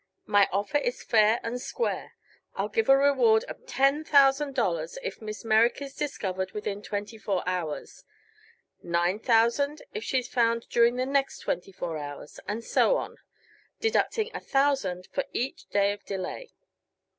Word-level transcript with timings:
My 0.25 0.49
offer 0.51 0.79
is 0.79 1.03
fair 1.03 1.39
and 1.43 1.61
square. 1.61 2.15
I'll 2.55 2.69
give 2.69 2.89
a 2.89 2.97
reward 2.97 3.43
of 3.43 3.67
ten 3.67 4.03
thousand 4.03 4.55
dollars 4.55 4.97
if 5.03 5.21
Miss 5.21 5.45
Merrick 5.45 5.79
is 5.79 5.93
discovered 5.95 6.53
within 6.53 6.81
twenty 6.81 7.19
four 7.19 7.43
hours; 7.47 8.03
nine 8.81 9.19
thousand 9.19 9.83
if 9.93 10.03
she's 10.03 10.27
found 10.27 10.67
during 10.69 10.95
the 10.95 11.05
next 11.05 11.41
twenty 11.41 11.71
four 11.71 11.99
hours; 11.99 12.39
and 12.47 12.63
so 12.63 12.97
on, 12.97 13.17
deducting 13.79 14.31
a 14.33 14.39
thousand 14.39 15.05
for 15.13 15.23
each 15.33 15.67
day 15.67 15.91
of 15.93 16.03
delay. 16.03 16.51